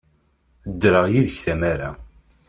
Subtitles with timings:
[0.71, 1.91] Ddreɣ yid-k tamara.